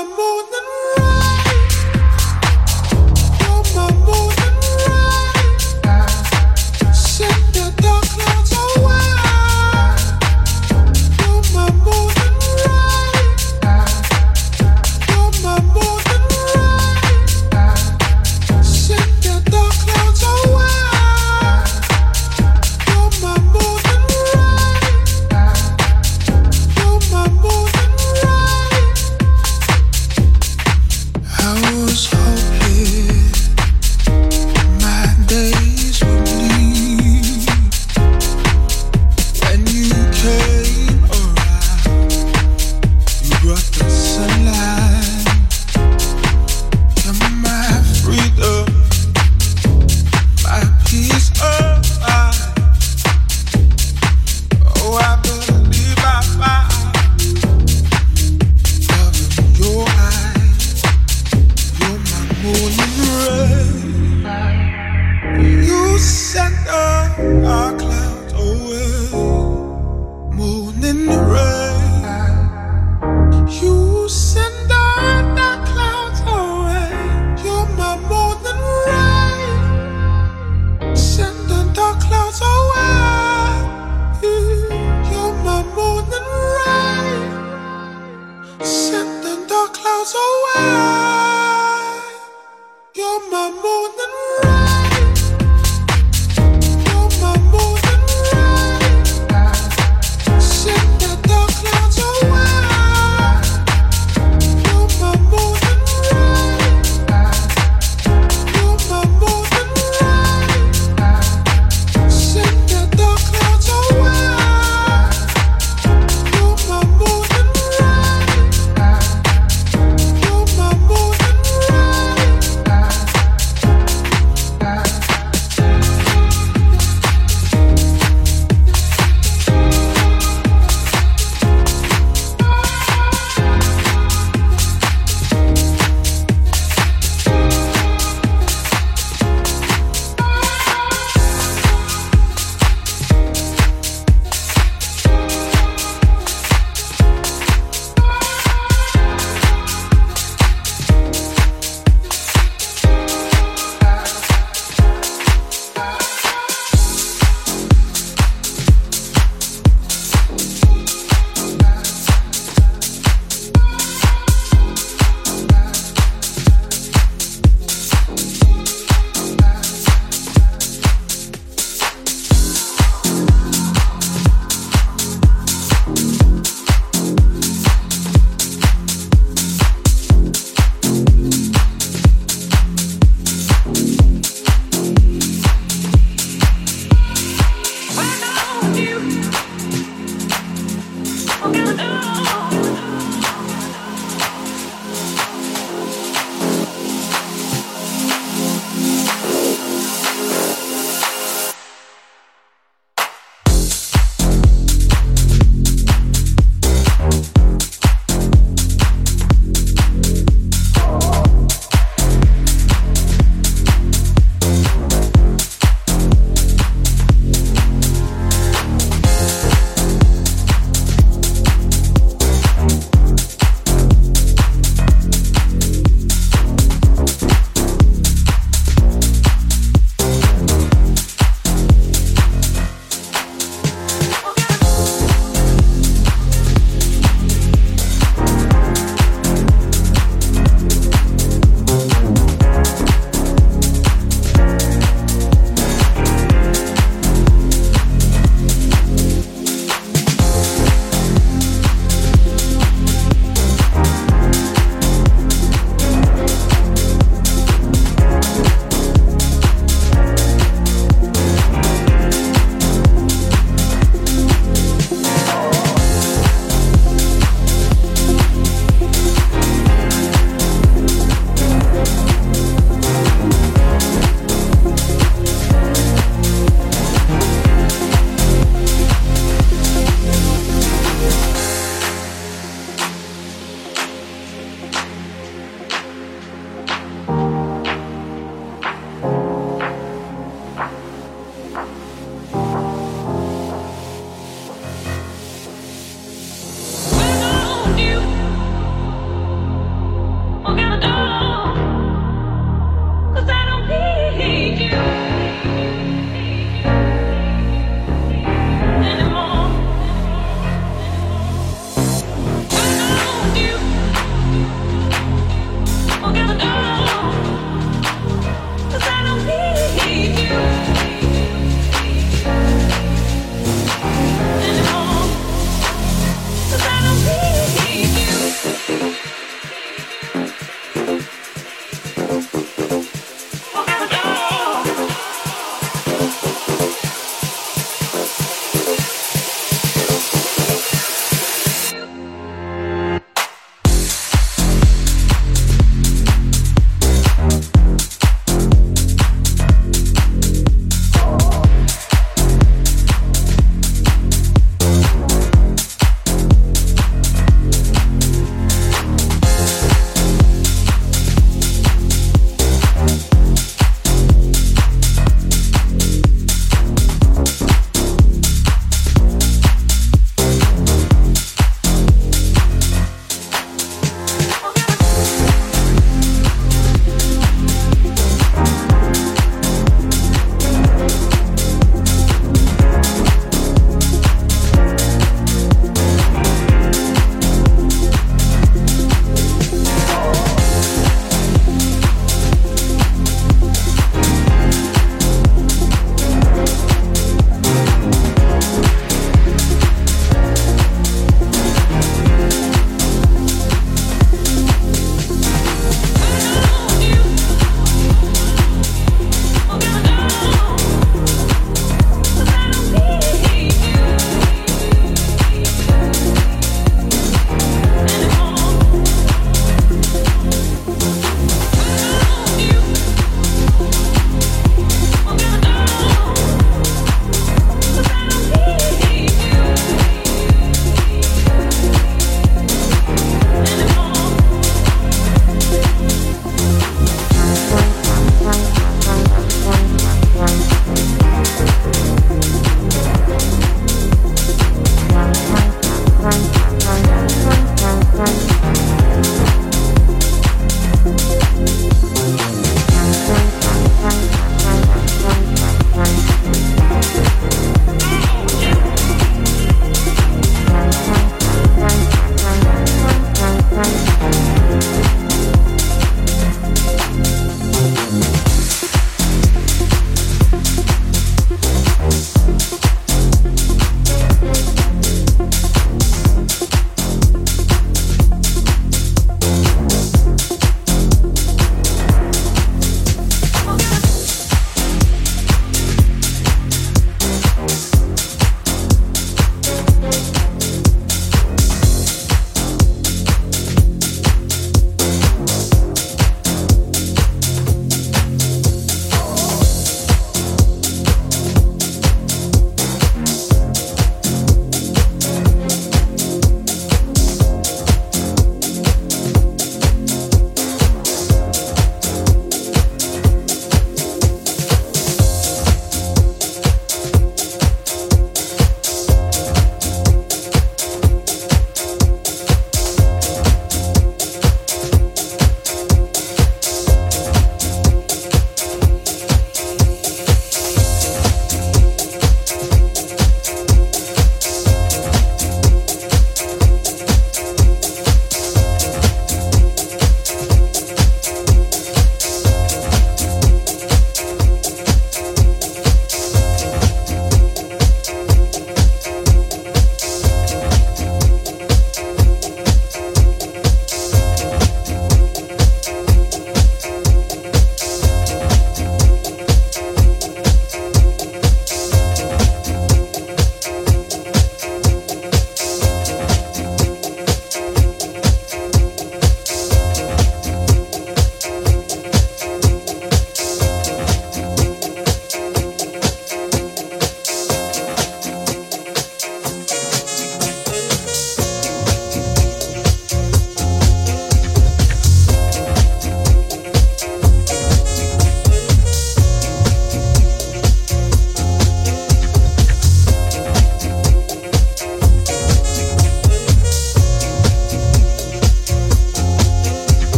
[0.00, 0.29] amor.